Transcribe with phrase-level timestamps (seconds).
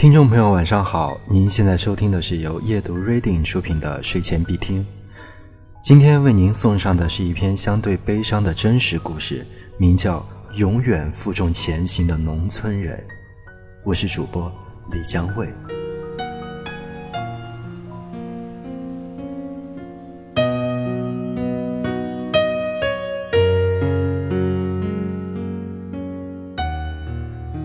[0.00, 1.20] 听众朋友，晚上好！
[1.28, 4.86] 您现在收听的是由夜读 Reading 出品的睡前必听。
[5.84, 10.26] 今天为您送上的是一篇相对悲伤的真实故事，名叫
[10.56, 12.96] 《永远负重前行的农村人》。
[13.84, 14.50] 我是主播
[14.90, 15.46] 李江卫。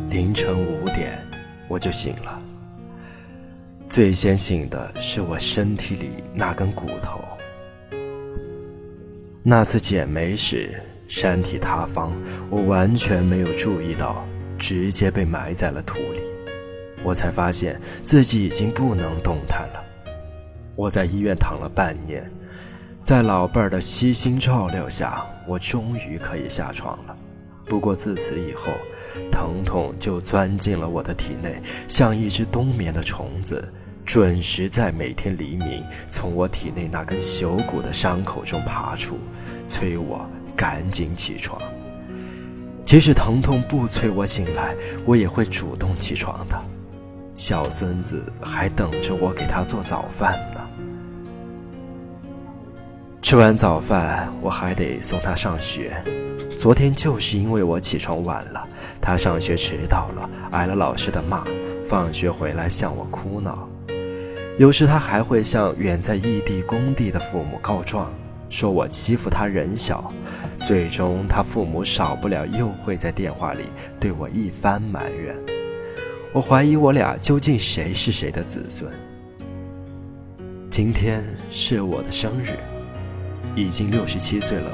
[0.10, 1.24] 凌晨五点。
[1.68, 2.42] 我就醒了。
[3.88, 7.22] 最先醒的是我身体里那根骨头。
[9.44, 12.12] 那次捡煤时，山体塌方，
[12.50, 14.26] 我完全没有注意到，
[14.58, 16.22] 直接被埋在了土里。
[17.04, 19.84] 我才发现自己已经不能动弹了。
[20.76, 22.28] 我在医院躺了半年，
[23.04, 27.16] 在老伴儿的悉心照料下，我终于可以下床了。
[27.68, 28.72] 不过自此以后，
[29.32, 33.72] 疼痛就钻进了我的体内，像一只冬眠的虫子，
[34.06, 39.18] 准时在每天黎明从我体内那根朽骨的伤口中爬出，
[39.68, 41.62] 催我赶紧起床。
[42.86, 46.56] 即使疼痛不催我醒来，我也会主动起床的。
[47.36, 50.62] 小孙子还等着我给他做早饭呢。
[53.26, 55.92] 吃完早饭，我还得送他上学。
[56.56, 58.70] 昨天就是因为我起床晚了，
[59.02, 61.44] 他上学迟到了，挨了老师的骂。
[61.88, 63.68] 放学回来向我哭闹，
[64.60, 68.14] 有时他还会向远在异地工地的父母告状，
[68.48, 70.14] 说我欺负他人小。
[70.60, 73.64] 最终，他父母少不了又会在电话里
[74.00, 75.36] 对我一番埋怨。
[76.32, 78.88] 我怀疑我俩究竟谁是谁的子孙。
[80.70, 82.52] 今天是我的生日，
[83.56, 84.72] 已经六十七岁了。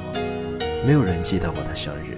[0.86, 2.18] 没有人记得我的生日，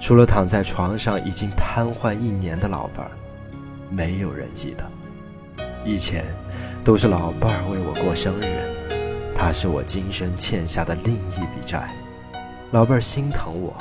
[0.00, 3.12] 除了躺在床上已经瘫痪一年的老伴儿，
[3.88, 4.84] 没有人记得。
[5.84, 6.24] 以前
[6.82, 8.68] 都是老伴儿为我过生日，
[9.34, 11.88] 他是我今生欠下的另一笔债。
[12.72, 13.74] 老伴儿心疼我，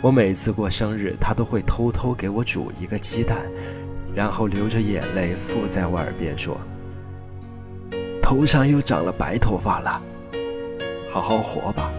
[0.00, 3.36] 我每次过生日，他都会偷偷给我煮一个鸡蛋，
[4.14, 6.58] 然后流着眼泪附在我耳边说
[8.22, 10.02] ：“头上又长了白头发了，
[11.20, 11.92] 好好活吧。”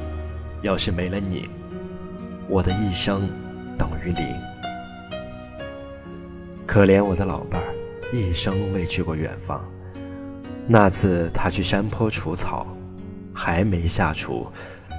[0.62, 1.48] 要是没了你，
[2.50, 3.30] 我的一生
[3.78, 4.26] 等于零。
[6.66, 7.70] 可怜我的老伴儿，
[8.12, 9.64] 一生未去过远方。
[10.66, 12.66] 那次他去山坡除草，
[13.32, 14.48] 还没下锄，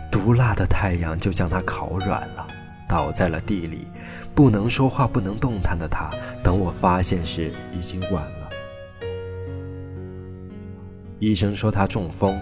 [0.08, 2.46] 毒辣的太阳就将他烤软了，
[2.88, 3.88] 倒在了地里。
[4.32, 6.10] 不能说话、不能动弹的他，
[6.44, 8.48] 等我发现时已经晚了。
[11.18, 12.40] 医生说他中风。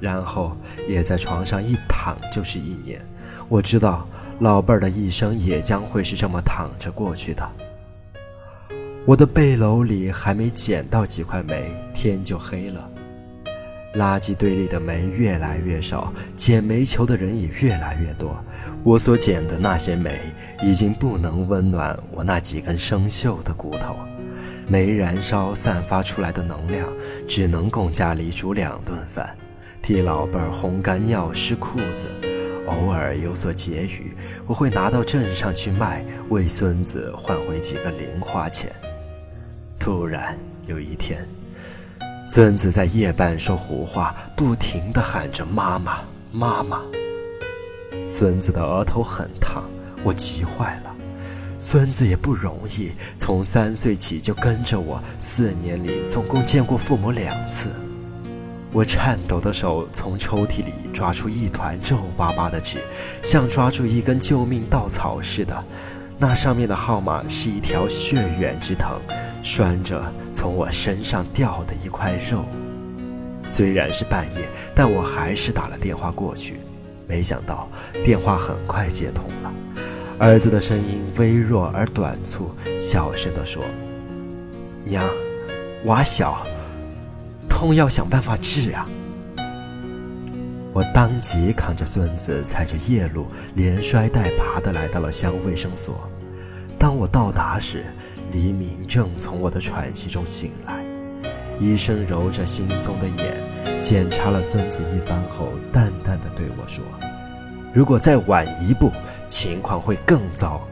[0.00, 0.56] 然后
[0.88, 3.00] 也在床上一躺就是一年，
[3.48, 4.06] 我知道
[4.40, 7.48] 老伴儿的一生也将会是这么躺着过去的。
[9.04, 12.88] 我的背篓里还没捡到几块煤，天就黑了。
[13.94, 18.38] 垃圾堆里的煤越来越少，捡煤球的人也越来越多。
[18.84, 20.20] 我所捡的那些煤
[20.62, 23.96] 已经不能温暖我那几根生锈的骨头，
[24.68, 26.86] 煤燃烧散发出来的能量
[27.26, 29.34] 只能供家里煮两顿饭。
[29.82, 32.08] 替老伴儿烘干尿湿裤子，
[32.66, 34.14] 偶尔有所结余，
[34.46, 38.70] 我会拿到镇上去卖，为孙子换回几个零花钱。
[39.78, 41.26] 突然有一天，
[42.26, 46.00] 孙子在夜半说胡话，不停地喊着“妈妈，
[46.30, 46.82] 妈妈”。
[48.04, 49.64] 孙子的额头很烫，
[50.04, 50.94] 我急坏了。
[51.56, 57.70] 孙子也不容易，从三岁起就跟着我，四年里总共见过父母两次。
[58.70, 62.78] 我颤抖的手从抽屉里抓出一团皱巴巴的纸，
[63.22, 65.64] 像抓住一根救命稻草似的。
[66.18, 69.00] 那上面的号码是一条血缘之藤，
[69.42, 70.02] 拴着
[70.32, 72.44] 从我身上掉的一块肉。
[73.42, 76.60] 虽然是半夜，但我还是打了电话过去。
[77.06, 77.68] 没想到
[78.04, 79.52] 电话很快接通了，
[80.18, 83.64] 儿子的声音微弱而短促，小声地说
[84.84, 85.08] ：“娘，
[85.86, 86.46] 娃小。”
[87.58, 88.86] 痛要想办法治呀！
[90.72, 93.26] 我当即扛着孙子，踩着夜路，
[93.56, 96.08] 连摔带爬的来到了乡卫生所。
[96.78, 97.86] 当我到达时，
[98.30, 100.84] 黎明正从我的喘气中醒来。
[101.58, 106.84] 医生揉着惺忪的眼，检查了孙子一番后，淡淡的对我说
[107.74, 108.92] ：“如果再晚一步，
[109.28, 110.64] 情况会更糟。”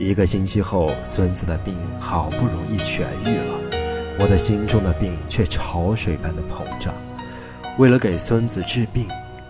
[0.00, 3.83] 一个星期后，孙子的病好不容易痊愈了。
[4.18, 6.94] 我的心中的病却潮水般的膨胀。
[7.78, 9.06] 为了给孙子治病，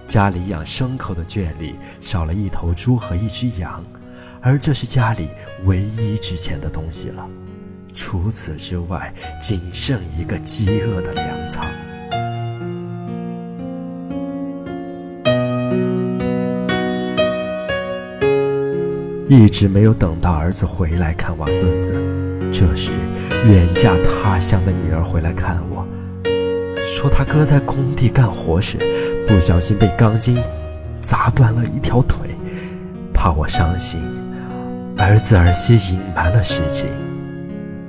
[0.07, 3.85] 家里养牲口的圈里少了一头猪和一只羊，
[4.41, 5.29] 而这是家里
[5.65, 7.29] 唯一值钱的东西了。
[7.93, 11.65] 除此之外，仅剩一个饥饿的粮仓。
[19.27, 21.95] 一直没有等到儿子回来看望孙子，
[22.53, 22.93] 这时，
[23.47, 25.87] 远嫁他乡的女儿回来看我，
[26.83, 28.79] 说他哥在工地干活时，
[29.27, 30.39] 不小心被钢筋
[30.99, 32.31] 砸断了一条腿，
[33.13, 34.01] 怕我伤心，
[34.97, 36.89] 儿子儿媳隐瞒了实情。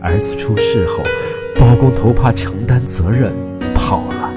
[0.02, 1.02] 儿子出事后，
[1.58, 3.32] 包工头怕承担责任，
[3.74, 4.30] 跑了。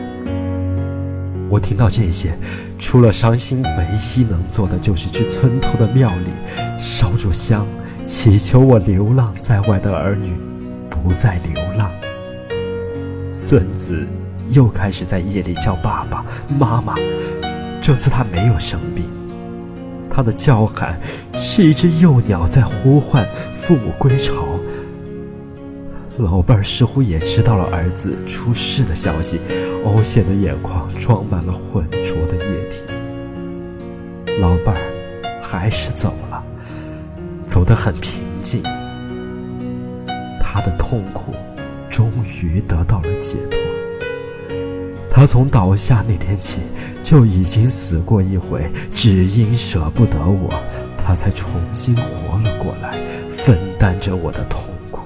[1.50, 2.32] 我听到这些，
[2.78, 3.86] 除了伤心，唯
[4.16, 6.30] 一能做的就是去村头的庙里
[6.78, 7.66] 烧柱香，
[8.06, 10.32] 祈求我流浪在外的儿女
[11.02, 11.90] 不再流浪。
[13.32, 14.06] 孙子
[14.50, 16.94] 又开始在夜里叫爸爸妈妈，
[17.80, 19.04] 这次他没有生病，
[20.10, 20.98] 他的叫喊
[21.34, 24.34] 是一只幼鸟在呼唤父母归巢。
[26.18, 29.38] 老伴儿似乎也知道了儿子出事的消息，
[29.84, 32.82] 凹陷的眼眶装满了浑浊的液体。
[34.40, 36.42] 老伴儿还是走了，
[37.46, 38.62] 走得很平静。
[40.50, 41.34] 他的痛苦
[41.90, 43.58] 终于得到了解脱。
[45.10, 46.60] 他从倒下那天起
[47.02, 50.48] 就已经死过一回，只因舍不得我，
[50.96, 52.96] 他才重新活了过来，
[53.28, 55.02] 分担着我的痛苦。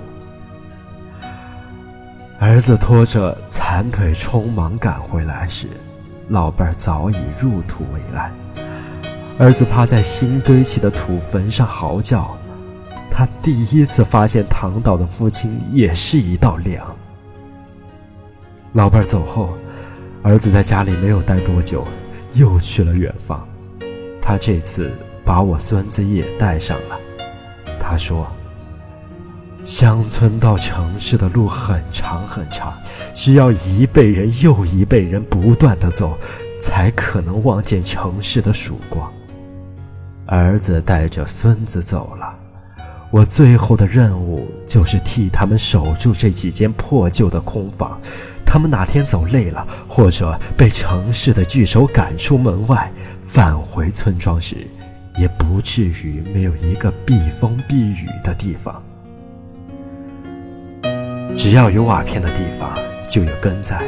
[2.39, 5.67] 儿子拖着残腿匆忙赶回来时，
[6.29, 8.33] 老伴儿早已入土为安。
[9.39, 12.37] 儿子趴在新堆起的土坟上嚎叫，
[13.15, 16.83] 他第一次发现躺倒的父亲也是一道梁。
[18.73, 19.51] 老伴儿走后，
[20.23, 21.87] 儿子在家里没有待多久，
[22.33, 23.47] 又去了远方。
[24.23, 24.91] 他这次
[25.27, 26.99] 把我孙子也带上了。
[27.79, 28.27] 他说。
[29.65, 32.77] 乡村到城市的路很长很长，
[33.15, 36.19] 需要一辈人又一辈人不断的走，
[36.61, 39.09] 才可能望见城市的曙光。
[40.27, 42.37] 儿子带着孙子走了，
[43.13, 48.01] 我最后的任务就是替他们守住这几间破旧的空房。
[48.43, 52.91] 他们哪天走累了，或者被城市的巨手赶出门外，
[53.23, 54.67] 返回村庄时，
[55.19, 58.83] 也不至于没有一个避风避雨的地方。
[61.37, 63.83] 只要有瓦片的地方，就有根在；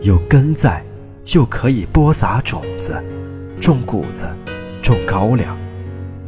[0.00, 0.80] 有根在，
[1.24, 3.02] 就可以播撒种子、
[3.60, 4.28] 种谷子、
[4.80, 5.56] 种高粱，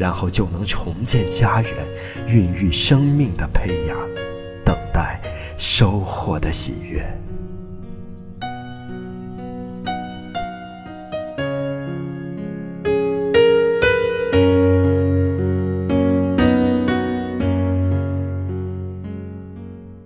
[0.03, 1.73] 然后就能重建家园，
[2.27, 3.95] 孕育生命的胚芽，
[4.65, 5.21] 等待
[5.57, 7.01] 收获的喜悦。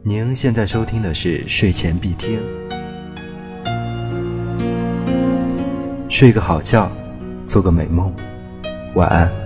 [0.03, 2.39] 您现在收听的是睡前必听，
[6.11, 6.87] 睡个好觉，
[7.47, 8.15] 做个美梦，
[8.95, 9.46] 晚安。